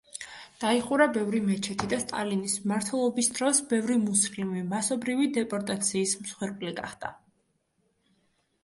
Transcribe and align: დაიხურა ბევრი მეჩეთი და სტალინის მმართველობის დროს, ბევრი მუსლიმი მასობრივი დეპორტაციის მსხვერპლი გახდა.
დაიხურა 0.61 1.05
ბევრი 1.17 1.41
მეჩეთი 1.49 1.89
და 1.91 1.99
სტალინის 2.05 2.55
მმართველობის 2.63 3.29
დროს, 3.37 3.61
ბევრი 3.75 3.99
მუსლიმი 4.07 4.65
მასობრივი 4.73 5.29
დეპორტაციის 5.39 6.17
მსხვერპლი 6.25 6.77
გახდა. 6.83 7.15